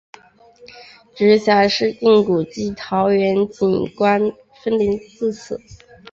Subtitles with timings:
[1.13, 5.61] 直辖市定古迹桃园景福宫分灵自此。